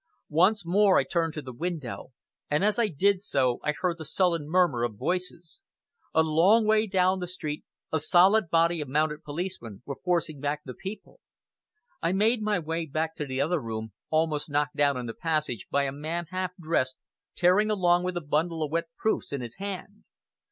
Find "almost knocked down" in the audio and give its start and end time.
14.09-14.97